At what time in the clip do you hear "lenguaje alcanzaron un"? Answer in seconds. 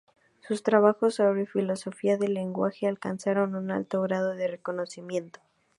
2.33-3.69